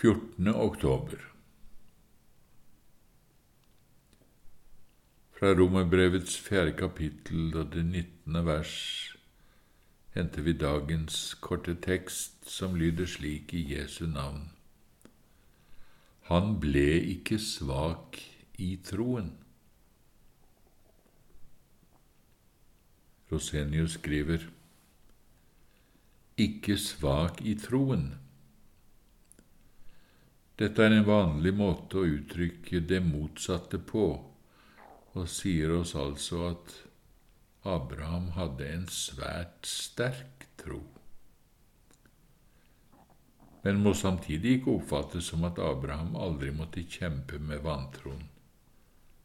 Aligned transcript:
14. 0.00 0.48
oktober 0.54 1.18
Fra 5.36 5.50
Romerbrevets 5.52 6.38
fjerde 6.40 6.72
kapittel 6.72 7.50
og 7.52 7.74
det 7.74 7.82
nittende 7.84 8.40
vers 8.46 8.76
henter 10.16 10.46
vi 10.46 10.54
dagens 10.56 11.18
korte 11.44 11.74
tekst, 11.84 12.48
som 12.48 12.78
lyder 12.80 13.10
slik 13.12 13.52
i 13.52 13.60
Jesu 13.74 14.06
navn. 14.06 14.48
Han 16.30 16.56
ble 16.64 16.86
ikke 17.18 17.36
svak 17.36 18.22
i 18.56 18.70
troen. 18.80 19.34
Rosenius 23.28 24.00
skriver, 24.00 24.48
ikke 26.40 26.80
svak 26.80 27.44
i 27.44 27.58
troen. 27.68 28.14
Dette 30.60 30.84
er 30.84 30.92
en 30.92 31.06
vanlig 31.06 31.54
måte 31.56 32.02
å 32.02 32.08
uttrykke 32.18 32.82
det 32.84 32.98
motsatte 33.00 33.78
på, 33.80 34.08
og 35.16 35.30
sier 35.32 35.72
oss 35.72 35.94
altså 35.96 36.42
at 36.50 36.74
Abraham 37.64 38.26
hadde 38.36 38.66
en 38.68 38.84
svært 38.92 39.64
sterk 39.64 40.44
tro. 40.60 40.82
Men 43.64 43.80
må 43.80 43.94
samtidig 43.96 44.58
ikke 44.58 44.76
oppfattes 44.76 45.32
som 45.32 45.48
at 45.48 45.62
Abraham 45.64 46.12
aldri 46.20 46.52
måtte 46.52 46.84
kjempe 46.84 47.40
med 47.40 47.64
vantroen, 47.64 48.28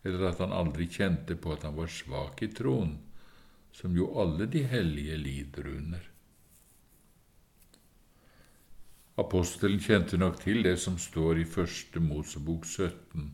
eller 0.07 0.29
at 0.31 0.39
han 0.39 0.55
aldri 0.55 0.87
kjente 0.87 1.35
på 1.35 1.51
at 1.51 1.67
han 1.67 1.75
var 1.75 1.91
svak 1.91 2.47
i 2.47 2.53
troen, 2.55 2.95
som 3.75 3.91
jo 3.91 4.13
alle 4.23 4.47
de 4.47 4.63
hellige 4.71 5.19
lider 5.19 5.67
under. 5.75 6.11
Apostelen 9.17 9.79
kjente 9.79 10.17
nok 10.19 10.41
til 10.41 10.63
det 10.65 10.75
som 10.83 10.97
står 10.99 11.37
i 11.39 11.45
Første 11.47 12.01
Mosebok 12.03 12.65
17, 12.65 13.29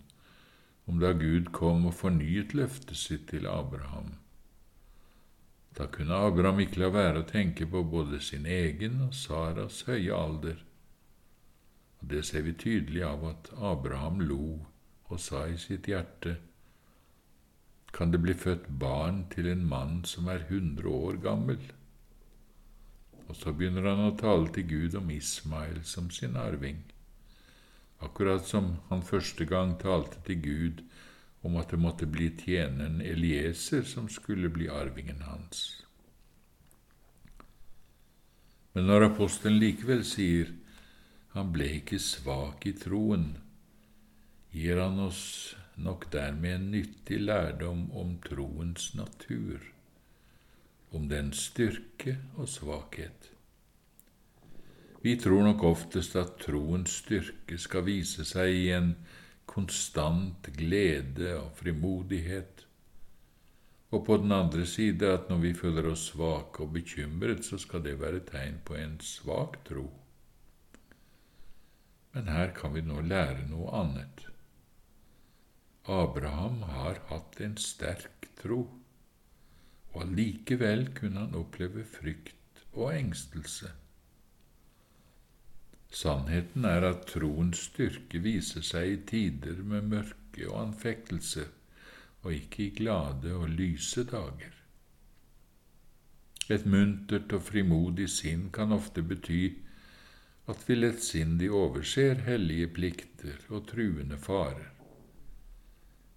om 0.85 0.99
da 1.01 1.09
Gud 1.17 1.49
kom 1.57 1.87
og 1.89 1.95
fornyet 1.97 2.53
løftet 2.53 2.99
sitt 3.01 3.25
til 3.31 3.47
Abraham. 3.49 4.11
Da 5.77 5.87
kunne 5.89 6.19
Abraham 6.27 6.61
ikke 6.61 6.83
la 6.83 6.91
være 6.93 7.23
å 7.23 7.29
tenke 7.31 7.65
på 7.65 7.81
både 7.81 8.19
sin 8.21 8.45
egen 8.45 9.01
og 9.07 9.17
Saras 9.17 9.81
høye 9.89 10.13
alder, 10.13 10.61
og 12.01 12.13
det 12.13 12.23
ser 12.29 12.45
vi 12.45 12.53
tydelig 12.53 13.01
av 13.07 13.25
at 13.31 13.51
Abraham 13.57 14.21
lo 14.21 14.45
og 15.09 15.19
sa 15.19 15.47
i 15.49 15.57
sitt 15.57 15.89
hjerte, 15.89 16.37
kan 17.91 18.13
det 18.13 18.21
bli 18.23 18.37
født 18.37 18.69
barn 18.79 19.25
til 19.33 19.49
en 19.51 19.65
mann 19.67 20.03
som 20.05 20.29
er 20.31 20.45
hundre 20.49 20.93
år 20.93 21.17
gammel? 21.25 21.59
Og 23.31 23.37
så 23.39 23.53
begynner 23.55 23.85
han 23.87 24.01
å 24.03 24.15
tale 24.19 24.49
til 24.51 24.65
Gud 24.67 24.95
om 24.99 25.11
Ismael 25.15 25.77
som 25.87 26.09
sin 26.11 26.33
arving, 26.35 26.81
akkurat 28.03 28.43
som 28.43 28.73
han 28.89 29.05
første 29.07 29.47
gang 29.47 29.77
talte 29.79 30.19
til 30.27 30.41
Gud 30.43 30.81
om 31.47 31.55
at 31.61 31.71
det 31.71 31.79
måtte 31.79 32.09
bli 32.11 32.27
tjeneren 32.41 32.99
Elieser 32.99 33.87
som 33.87 34.11
skulle 34.11 34.51
bli 34.51 34.67
arvingen 34.67 35.23
hans. 35.29 35.63
Men 38.75 38.91
når 38.91 39.07
apostelen 39.13 39.63
likevel 39.63 40.03
sier 40.07 40.51
han 41.31 41.55
ble 41.55 41.71
ikke 41.79 42.03
svak 42.03 42.67
i 42.67 42.75
troen, 42.75 43.29
gir 44.51 44.83
han 44.83 44.99
oss 45.07 45.23
nok 45.79 46.09
dermed 46.11 46.57
en 46.57 46.71
nyttig 46.75 47.23
lærdom 47.23 47.87
om 47.95 48.17
troens 48.27 48.91
natur 48.99 49.71
om 50.91 51.07
dens 51.11 51.47
styrke 51.49 52.17
og 52.35 52.49
svakhet. 52.51 53.29
Vi 55.01 55.15
tror 55.17 55.43
nok 55.47 55.63
oftest 55.65 56.15
at 56.19 56.35
troens 56.43 56.99
styrke 57.01 57.57
skal 57.57 57.87
vise 57.87 58.25
seg 58.27 58.53
i 58.53 58.67
en 58.75 58.91
konstant 59.49 60.51
glede 60.55 61.33
og 61.39 61.55
frimodighet, 61.57 62.65
og 63.91 64.05
på 64.07 64.17
den 64.21 64.31
andre 64.31 64.65
side 64.69 65.07
at 65.09 65.31
når 65.31 65.41
vi 65.41 65.53
føler 65.57 65.89
oss 65.89 66.05
svake 66.11 66.63
og 66.63 66.75
bekymret, 66.75 67.43
så 67.43 67.57
skal 67.59 67.83
det 67.83 67.97
være 67.99 68.21
tegn 68.27 68.61
på 68.63 68.77
en 68.79 68.99
svak 69.03 69.57
tro. 69.67 69.87
Men 72.13 72.29
her 72.31 72.53
kan 72.55 72.75
vi 72.75 72.83
nå 72.85 73.01
lære 73.03 73.47
noe 73.49 73.71
annet. 73.81 74.27
Abraham 75.91 76.61
har 76.69 77.01
hatt 77.09 77.39
en 77.41 77.57
sterk 77.59 78.29
tro 78.39 78.63
og 79.91 80.03
allikevel 80.05 80.87
kunne 80.95 81.25
han 81.25 81.37
oppleve 81.37 81.83
frykt 81.83 82.63
og 82.71 82.93
engstelse. 82.95 83.71
Sannheten 85.91 86.65
er 86.65 86.85
at 86.87 87.07
troens 87.11 87.65
styrke 87.67 88.21
viser 88.23 88.63
seg 88.63 88.93
i 88.93 88.99
tider 89.11 89.59
med 89.67 89.89
mørke 89.91 90.47
og 90.47 90.61
anfektelse, 90.61 91.47
og 92.23 92.33
ikke 92.37 92.63
i 92.63 92.73
glade 92.77 93.33
og 93.35 93.49
lyse 93.49 94.05
dager. 94.07 94.55
Et 96.51 96.65
muntert 96.65 97.33
og 97.35 97.43
frimodig 97.47 98.07
sinn 98.11 98.47
kan 98.55 98.71
ofte 98.75 99.03
bety 99.03 99.43
at 100.51 100.63
vi 100.67 100.75
lettsindig 100.75 101.51
overser 101.53 102.23
hellige 102.25 102.67
plikter 102.75 103.43
og 103.49 103.67
truende 103.71 104.17
farer 104.19 104.80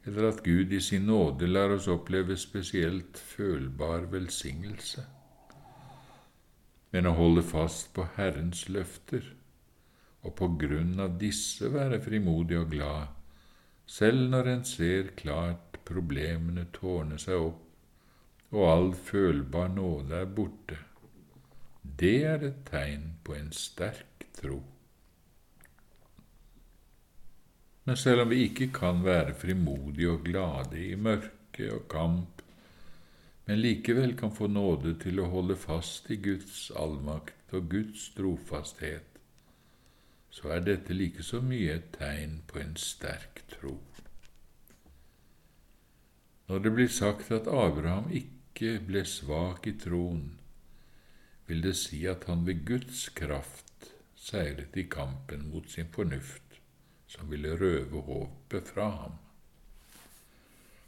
eller 0.04 0.28
at 0.28 0.42
Gud 0.44 0.72
i 0.72 0.80
sin 0.80 1.06
nåde 1.08 1.46
lar 1.48 1.72
oss 1.76 1.88
oppleve 1.88 2.36
spesielt 2.36 3.18
følbar 3.18 4.08
velsignelse. 4.12 5.04
Men 6.92 7.08
å 7.08 7.14
holde 7.16 7.42
fast 7.42 7.90
på 7.96 8.04
Herrens 8.16 8.68
løfter, 8.68 9.24
og 10.24 10.36
på 10.38 10.48
grunn 10.60 11.00
av 11.00 11.16
disse 11.20 11.68
være 11.72 12.00
frimodig 12.04 12.58
og 12.60 12.70
glad, 12.72 13.16
selv 13.86 14.28
når 14.32 14.50
en 14.52 14.64
ser 14.68 15.10
klart 15.16 15.80
problemene 15.84 16.68
tårne 16.72 17.18
seg 17.20 17.48
opp, 17.48 17.60
og 18.54 18.68
all 18.70 18.92
følbar 18.94 19.72
nåde 19.74 20.20
er 20.20 20.30
borte, 20.30 20.78
det 21.82 22.16
er 22.28 22.46
et 22.46 22.62
tegn 22.68 23.10
på 23.24 23.34
en 23.36 23.50
sterk 23.52 24.28
tro. 24.38 24.62
Men 27.84 27.96
selv 27.96 28.24
om 28.24 28.30
vi 28.32 28.44
ikke 28.46 28.70
kan 28.72 29.02
være 29.04 29.34
frimodige 29.36 30.10
og 30.10 30.22
glade 30.24 30.80
i 30.80 30.94
mørke 30.96 31.68
og 31.72 31.88
kamp, 31.92 32.42
men 33.46 33.60
likevel 33.60 34.14
kan 34.16 34.32
få 34.32 34.48
nåde 34.48 34.94
til 35.02 35.20
å 35.20 35.28
holde 35.28 35.56
fast 35.60 36.08
i 36.10 36.16
Guds 36.16 36.70
allmakt 36.80 37.52
og 37.52 37.68
Guds 37.70 38.06
trofasthet, 38.16 39.18
så 40.32 40.54
er 40.56 40.64
dette 40.64 40.96
like 40.96 41.22
så 41.22 41.42
mye 41.44 41.76
et 41.76 41.90
tegn 41.98 42.40
på 42.48 42.58
en 42.62 42.72
sterk 42.80 43.44
tro. 43.52 43.76
Når 46.48 46.64
det 46.64 46.72
blir 46.76 46.88
sagt 46.92 47.30
at 47.32 47.46
Abraham 47.48 48.08
ikke 48.12 48.78
ble 48.88 49.04
svak 49.08 49.68
i 49.68 49.76
troen, 49.80 50.38
vil 51.46 51.60
det 51.64 51.76
si 51.76 52.00
at 52.08 52.24
han 52.28 52.46
ved 52.48 52.64
Guds 52.64 53.08
kraft 53.16 53.92
seiret 54.16 54.76
i 54.80 54.86
kampen 54.88 55.50
mot 55.52 55.68
sin 55.70 55.92
fornuft 55.92 56.43
som 57.14 57.30
ville 57.30 57.56
røve 57.56 58.00
håpet 58.08 58.70
fra 58.74 58.88
ham. 58.90 59.18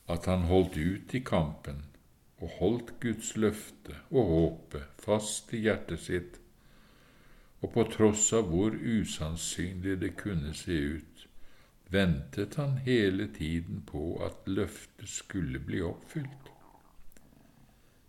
At 0.08 0.26
han 0.30 0.46
holdt 0.50 0.76
ut 0.76 1.14
i 1.14 1.22
kampen 1.26 1.84
og 2.42 2.50
holdt 2.58 2.96
Guds 3.00 3.32
løfte 3.36 3.94
og 4.10 4.32
håpet 4.32 5.00
fast 5.02 5.54
i 5.56 5.62
hjertet 5.66 6.02
sitt, 6.02 6.40
og 7.64 7.72
på 7.72 7.86
tross 7.94 8.28
av 8.36 8.50
hvor 8.50 8.74
usannsynlig 8.76 9.96
det 10.02 10.12
kunne 10.20 10.52
se 10.54 10.76
ut, 10.98 11.22
ventet 11.90 12.58
han 12.60 12.76
hele 12.84 13.28
tiden 13.32 13.80
på 13.88 14.18
at 14.26 14.50
løftet 14.50 15.08
skulle 15.08 15.62
bli 15.62 15.80
oppfylt, 15.86 16.50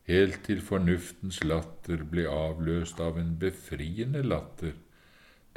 helt 0.09 0.44
til 0.47 0.61
fornuftens 0.63 1.39
latter 1.44 2.03
ble 2.11 2.27
avløst 2.31 3.00
av 3.03 3.19
en 3.22 3.33
befriende 3.39 4.23
latter 4.25 4.75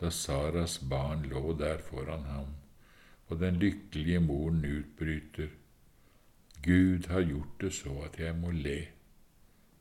da 0.01 0.11
Saras 0.11 0.79
barn 0.81 1.27
lå 1.29 1.53
der 1.59 1.83
foran 1.85 2.25
ham, 2.25 2.55
og 3.31 3.41
den 3.41 3.59
lykkelige 3.63 4.21
moren 4.21 4.65
utbryter, 4.67 5.49
Gud 6.63 7.07
har 7.09 7.23
gjort 7.25 7.61
det 7.61 7.73
så 7.73 7.95
at 8.05 8.19
jeg 8.21 8.35
må 8.37 8.51
le. 8.53 8.81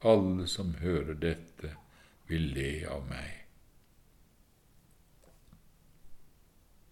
Alle 0.06 0.48
som 0.48 0.76
hører 0.80 1.18
dette, 1.20 1.74
vil 2.30 2.46
le 2.56 2.70
av 2.88 3.04
meg. 3.10 3.40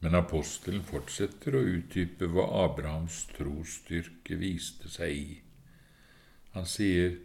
Men 0.02 0.18
apostelen 0.18 0.84
fortsetter 0.86 1.56
å 1.56 1.64
utdype 1.78 2.28
hva 2.34 2.50
Abrahams 2.66 3.24
trosstyrke 3.38 4.36
viste 4.42 4.90
seg 4.92 5.14
i. 5.14 5.40
Han 6.58 6.68
sier 6.68 7.16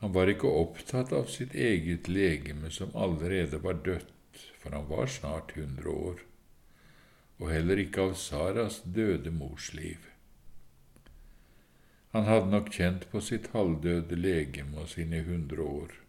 han 0.00 0.12
var 0.12 0.30
ikke 0.32 0.48
opptatt 0.48 1.12
av 1.12 1.26
sitt 1.28 1.52
eget 1.52 2.08
legeme 2.08 2.70
som 2.72 2.94
allerede 2.96 3.58
var 3.60 3.82
dødt, 3.84 4.44
for 4.62 4.72
han 4.72 4.86
var 4.88 5.10
snart 5.12 5.52
hundre 5.56 5.92
år, 5.92 6.22
og 7.40 7.48
heller 7.50 7.80
ikke 7.80 8.04
av 8.10 8.14
Saras 8.20 8.82
døde 8.84 9.32
mors 9.32 9.72
liv. 9.74 10.04
Han 12.12 12.26
hadde 12.26 12.50
nok 12.52 12.70
kjent 12.74 13.08
på 13.10 13.22
sitt 13.22 13.48
halvdøde 13.54 14.18
legeme 14.18 14.82
og 14.82 14.90
sine 14.92 15.22
hundre 15.24 15.62
år, 15.62 16.00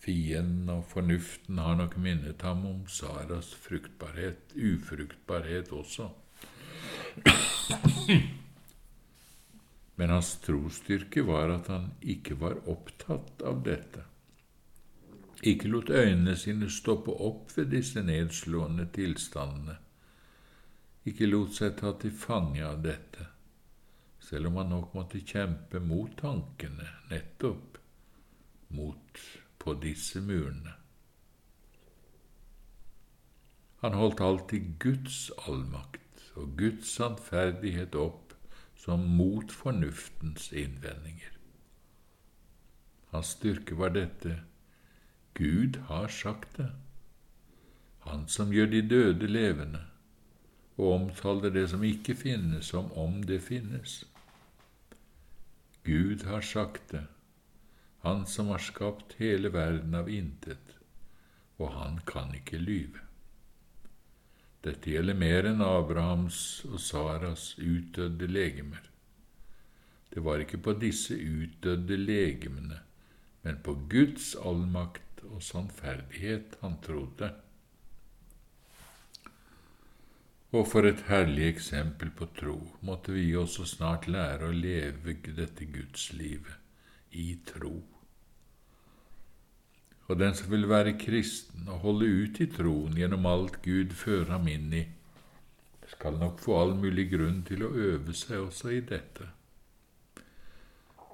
Fienden 0.00 0.68
og 0.72 0.86
fornuften 0.88 1.58
har 1.60 1.74
nok 1.76 1.98
minnet 2.00 2.40
ham 2.42 2.62
om 2.64 2.86
Saras 2.88 3.50
fruktbarhet, 3.52 4.54
ufruktbarhet 4.56 5.72
også. 5.76 6.06
Men 10.00 10.14
hans 10.14 10.30
trosstyrke 10.40 11.26
var 11.28 11.52
at 11.52 11.68
han 11.68 11.90
ikke 12.00 12.38
var 12.40 12.56
opptatt 12.64 13.44
av 13.44 13.60
dette, 13.66 14.06
ikke 15.44 15.68
lot 15.68 15.92
øynene 15.92 16.32
sine 16.36 16.70
stoppe 16.72 17.12
opp 17.12 17.52
ved 17.58 17.68
disse 17.74 18.00
nedslående 18.04 18.88
tilstandene, 18.96 19.76
ikke 21.08 21.28
lot 21.30 21.54
seg 21.56 21.76
ta 21.80 21.94
til 22.00 22.12
fange 22.12 22.64
av 22.66 22.82
dette, 22.84 23.26
selv 24.20 24.50
om 24.50 24.60
han 24.60 24.72
nok 24.74 24.94
måtte 24.94 25.22
kjempe 25.24 25.80
mot 25.80 26.12
tankene, 26.20 26.88
nettopp 27.10 27.80
mot 28.76 29.24
på 29.60 29.74
disse 29.80 30.20
murene. 30.20 30.76
Han 33.80 33.96
holdt 33.96 34.20
alltid 34.20 34.74
Guds 34.78 35.30
allmakt 35.48 36.26
og 36.36 36.56
Guds 36.60 36.92
sannferdighet 36.98 37.96
opp 37.96 38.34
som 38.76 39.06
mot 39.16 39.52
fornuftens 39.52 40.50
innvendinger. 40.52 41.32
Hans 43.10 43.34
styrke 43.36 43.76
var 43.76 43.96
dette 43.96 44.42
Gud 45.34 45.80
har 45.88 46.08
sagt 46.08 46.56
det, 46.56 46.70
Han 48.00 48.28
som 48.28 48.52
gjør 48.52 48.66
de 48.66 48.80
døde 48.88 49.26
levende, 49.26 49.89
og 50.80 50.94
omtaler 50.94 51.52
det 51.52 51.66
som 51.70 51.84
ikke 51.84 52.16
finnes, 52.16 52.70
som 52.72 52.88
om 52.96 53.20
det 53.28 53.42
finnes. 53.44 54.00
Gud 55.84 56.24
har 56.24 56.40
sagt 56.40 56.92
det, 56.92 57.06
Han 58.00 58.24
som 58.26 58.48
har 58.48 58.62
skapt 58.64 59.18
hele 59.18 59.50
verden 59.52 59.94
av 59.94 60.08
intet, 60.08 60.76
og 61.58 61.74
han 61.76 61.98
kan 62.08 62.32
ikke 62.34 62.56
lyve. 62.56 63.02
Dette 64.64 64.92
gjelder 64.92 65.18
mer 65.20 65.48
enn 65.50 65.60
Abrahams 65.64 66.38
og 66.64 66.80
Saras 66.80 67.58
utdødde 67.58 68.28
legemer. 68.28 68.80
Det 70.10 70.24
var 70.24 70.40
ikke 70.40 70.62
på 70.64 70.72
disse 70.80 71.14
utdødde 71.14 71.96
legemene, 71.96 72.80
men 73.44 73.60
på 73.64 73.76
Guds 73.92 74.32
allmakt 74.36 75.20
og 75.28 75.42
sannferdighet 75.44 76.56
han 76.64 76.80
trodde. 76.84 77.30
Og 80.50 80.66
for 80.66 80.86
et 80.88 81.04
herlig 81.06 81.44
eksempel 81.46 82.10
på 82.10 82.26
tro 82.34 82.56
måtte 82.86 83.14
vi 83.14 83.28
også 83.38 83.68
snart 83.70 84.08
lære 84.10 84.48
å 84.48 84.56
leve 84.56 85.14
dette 85.36 85.68
gudslivet 85.70 87.14
i 87.14 87.36
tro. 87.46 87.76
Og 90.10 90.18
den 90.18 90.34
som 90.34 90.50
vil 90.50 90.66
være 90.66 90.96
kristen 90.98 91.68
og 91.70 91.84
holde 91.84 92.08
ut 92.10 92.40
i 92.42 92.48
troen 92.50 92.96
gjennom 92.98 93.28
alt 93.30 93.60
Gud 93.62 93.94
fører 93.94 94.32
ham 94.34 94.48
inn 94.50 94.72
i, 94.74 94.82
skal 95.90 96.18
nok 96.18 96.42
få 96.42 96.56
all 96.58 96.74
mulig 96.78 97.06
grunn 97.12 97.44
til 97.46 97.62
å 97.66 97.70
øve 97.70 98.14
seg 98.14 98.42
også 98.42 98.72
i 98.74 98.80
dette. 98.86 99.28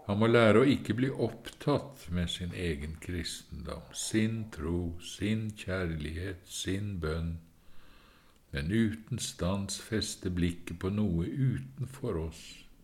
Han 0.07 0.21
må 0.21 0.29
lære 0.31 0.63
å 0.63 0.69
ikke 0.71 0.95
bli 0.97 1.09
opptatt 1.11 2.07
med 2.15 2.31
sin 2.31 2.53
egen 2.55 2.95
kristendom, 3.03 3.85
sin 3.93 4.45
tro, 4.55 4.95
sin 5.03 5.49
kjærlighet, 5.59 6.45
sin 6.49 6.95
bønn, 7.03 7.35
men 8.57 8.71
uten 8.73 9.19
stans 9.21 9.75
feste 9.85 10.31
blikket 10.33 10.79
på 10.81 10.89
noe 10.89 11.27
utenfor 11.29 12.17
oss, 12.23 12.39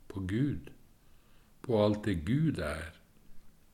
på 0.04 0.20
Gud, 0.28 0.68
på 1.64 1.78
alt 1.80 2.02
det 2.04 2.18
Gud 2.26 2.60
er, 2.60 2.90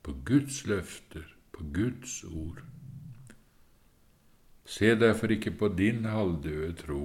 på 0.07 0.15
Guds 0.29 0.61
løfter, 0.71 1.25
på 1.51 1.67
Guds 1.75 2.21
ord. 2.25 2.63
Se 4.63 4.93
derfor 4.95 5.35
ikke 5.35 5.57
på 5.59 5.73
din 5.75 6.07
halvdøde 6.07 6.71
tro, 6.85 7.03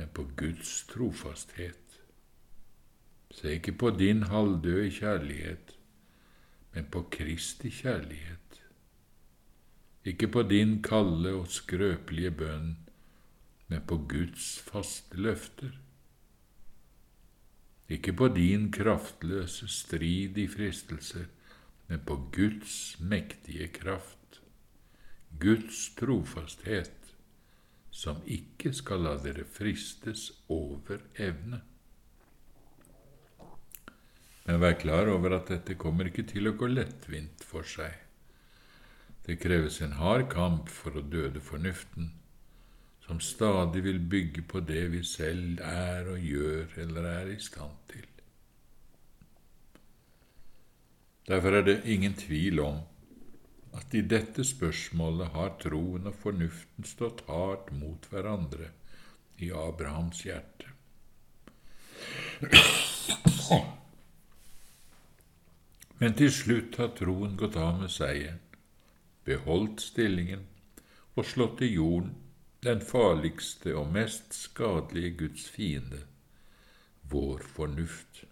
men 0.00 0.10
på 0.16 0.24
Guds 0.40 0.72
trofasthet. 0.88 2.00
Se 3.36 3.58
ikke 3.60 3.76
på 3.84 3.92
din 4.00 4.30
halvdøde 4.32 4.88
kjærlighet, 4.96 5.76
men 6.72 6.88
på 6.88 7.04
Kristi 7.12 7.68
kjærlighet. 7.68 8.62
Ikke 10.08 10.32
på 10.32 10.48
din 10.48 10.78
kalde 10.82 11.36
og 11.36 11.50
skrøpelige 11.52 12.32
bønn, 12.32 12.78
men 13.68 13.84
på 13.86 14.00
Guds 14.08 14.58
faste 14.64 15.16
løfter. 15.16 15.74
Ikke 17.88 18.12
på 18.12 18.28
din 18.32 18.68
kraftløse 18.72 19.68
strid 19.72 20.36
i 20.40 20.46
fristelser, 20.48 21.28
men 21.88 22.02
på 22.04 22.18
Guds 22.32 22.98
mektige 23.00 23.68
kraft, 23.72 24.42
Guds 25.40 25.94
trofasthet, 25.96 27.14
som 27.90 28.20
ikke 28.26 28.74
skal 28.76 29.02
la 29.06 29.16
dere 29.22 29.44
fristes 29.48 30.28
over 30.52 31.00
evne. 31.16 31.62
Men 34.44 34.60
vær 34.60 34.76
klar 34.80 35.08
over 35.12 35.34
at 35.36 35.50
dette 35.52 35.76
kommer 35.80 36.08
ikke 36.08 36.24
til 36.28 36.48
å 36.48 36.56
gå 36.56 36.68
lettvint 36.70 37.42
for 37.44 37.66
seg. 37.68 37.92
Det 39.26 39.40
kreves 39.42 39.80
en 39.84 39.96
hard 39.98 40.28
kamp 40.32 40.70
for 40.72 40.96
å 40.96 41.04
døde 41.04 41.40
fornuften, 41.44 42.12
som 43.08 43.20
stadig 43.20 43.84
vil 43.84 44.00
bygge 44.00 44.42
på 44.42 44.60
det 44.60 44.82
vi 44.92 45.00
selv 45.04 45.62
er 45.64 46.10
og 46.12 46.20
gjør 46.20 46.74
eller 46.82 47.06
er 47.08 47.30
i 47.32 47.38
stand 47.40 47.78
til. 47.88 48.04
Derfor 51.28 51.56
er 51.56 51.64
det 51.64 51.80
ingen 51.84 52.14
tvil 52.14 52.60
om 52.60 52.82
at 53.72 53.94
i 53.96 54.02
dette 54.04 54.44
spørsmålet 54.44 55.32
har 55.32 55.56
troen 55.62 56.06
og 56.10 56.20
fornuften 56.20 56.84
stått 56.84 57.24
hardt 57.30 57.72
mot 57.72 58.04
hverandre 58.12 58.68
i 59.40 59.50
Abrahams 59.56 60.22
hjerte. 60.28 60.68
Men 65.98 66.14
til 66.20 66.32
slutt 66.32 66.76
har 66.76 66.92
troen 67.00 67.40
gått 67.40 67.56
av 67.56 67.80
med 67.80 67.90
seieren, 67.92 68.40
beholdt 69.24 69.80
stillingen 69.80 70.44
og 71.16 71.24
slått 71.24 71.64
i 71.64 71.72
jorden 71.72 72.16
den 72.62 72.80
farligste 72.80 73.74
og 73.78 73.92
mest 73.94 74.34
skadelige 74.34 75.10
Guds 75.18 75.48
fiende, 75.54 76.00
vår 77.10 77.44
fornuft. 77.46 78.24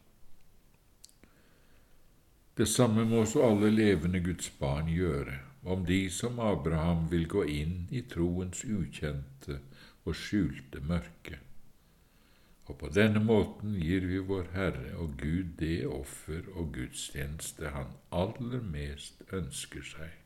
Det 2.56 2.66
samme 2.68 3.04
må 3.04 3.20
også 3.22 3.44
alle 3.46 3.70
levende 3.70 4.20
Guds 4.24 4.50
barn 4.50 4.88
gjøre, 4.90 5.38
om 5.64 5.86
de 5.86 6.10
som 6.10 6.40
Abraham 6.40 7.06
vil 7.10 7.28
gå 7.28 7.44
inn 7.52 7.86
i 7.90 8.02
troens 8.10 8.64
ukjente 8.64 9.60
og 10.04 10.14
skjulte 10.16 10.80
mørke. 10.80 11.38
Og 12.66 12.78
på 12.80 12.90
denne 12.90 13.22
måten 13.22 13.76
gir 13.78 14.08
vi 14.10 14.18
vår 14.18 14.50
Herre 14.54 14.94
og 14.98 15.18
Gud 15.22 15.54
det 15.60 15.84
offer 15.86 16.48
og 16.54 16.72
gudstjeneste 16.74 17.70
han 17.70 17.94
aller 18.10 18.62
mest 18.74 19.22
ønsker 19.30 19.86
seg. 19.86 20.25